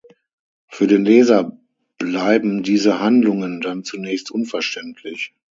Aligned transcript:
Für 0.65 0.87
den 0.87 1.05
Leser 1.05 1.59
bleiben 1.99 2.63
diese 2.63 2.99
Handlungen 3.01 3.61
dann 3.61 3.83
zunächst 3.83 4.31
unverständlich. 4.31 5.35